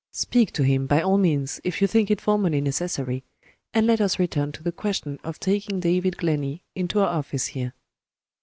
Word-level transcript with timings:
Speak 0.11 0.51
to 0.53 0.63
him, 0.63 0.87
by 0.87 0.99
all 1.03 1.19
means, 1.19 1.61
if 1.63 1.79
you 1.79 1.85
think 1.87 2.09
it 2.09 2.19
formally 2.19 2.59
necessary 2.59 3.23
and 3.71 3.85
let 3.85 4.01
us 4.01 4.17
return 4.17 4.51
to 4.53 4.63
the 4.63 4.71
question 4.71 5.19
of 5.23 5.39
taking 5.39 5.79
David 5.79 6.17
Glenney 6.17 6.63
into 6.73 6.99
our 7.01 7.07
office 7.09 7.45
here. 7.45 7.75